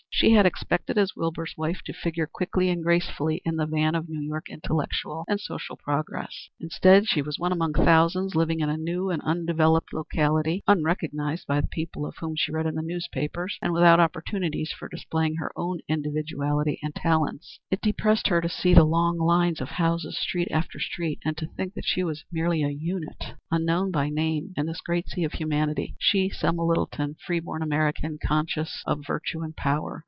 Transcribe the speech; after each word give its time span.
She 0.13 0.33
had 0.33 0.45
expected, 0.45 0.99
as 0.99 1.15
Wilbur's 1.15 1.55
wife, 1.57 1.81
to 1.83 1.93
figure 1.93 2.27
quickly 2.27 2.69
and 2.69 2.83
gracefully 2.83 3.41
in 3.43 3.55
the 3.55 3.65
van 3.65 3.95
of 3.95 4.07
New 4.07 4.21
York 4.21 4.49
intellectual 4.49 5.25
and 5.27 5.39
social 5.41 5.75
progress. 5.75 6.47
Instead, 6.59 7.07
she 7.07 7.23
was 7.23 7.39
one 7.39 7.51
among 7.51 7.73
thousands, 7.73 8.35
living 8.35 8.59
in 8.59 8.69
a 8.69 8.77
new 8.77 9.09
and 9.09 9.19
undeveloped 9.23 9.91
locality, 9.91 10.61
unrecognized 10.67 11.47
by 11.47 11.59
the 11.59 11.65
people 11.65 12.05
of 12.05 12.17
whom 12.19 12.35
she 12.35 12.51
read 12.51 12.67
in 12.67 12.75
the 12.75 12.83
newspapers, 12.83 13.57
and 13.63 13.73
without 13.73 13.99
opportunities 13.99 14.71
for 14.71 14.87
displaying 14.87 15.37
her 15.37 15.51
own 15.55 15.79
individuality 15.87 16.77
and 16.83 16.93
talents. 16.93 17.59
It 17.71 17.81
depressed 17.81 18.27
her 18.27 18.41
to 18.41 18.49
see 18.49 18.75
the 18.75 18.83
long 18.83 19.17
lines 19.17 19.59
of 19.59 19.69
houses, 19.69 20.19
street 20.19 20.49
after 20.51 20.79
street, 20.79 21.17
and 21.25 21.35
to 21.37 21.47
think 21.47 21.73
that 21.73 21.85
she 21.85 22.03
was 22.03 22.25
merely 22.31 22.61
a 22.61 22.69
unit, 22.69 23.33
unknown 23.49 23.89
by 23.89 24.09
name, 24.09 24.53
in 24.55 24.67
this 24.67 24.81
great 24.81 25.07
sea 25.07 25.23
of 25.23 25.31
humanity 25.33 25.95
she, 25.97 26.29
Selma 26.29 26.63
Littleton, 26.63 27.15
free 27.25 27.39
born 27.39 27.63
American, 27.63 28.19
conscious 28.23 28.83
of 28.85 29.03
virtue 29.03 29.41
and 29.41 29.55
power. 29.55 29.99